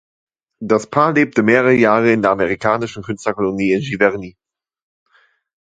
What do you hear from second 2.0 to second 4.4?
in der amerikanischen Künstlerkolonie in Giverny.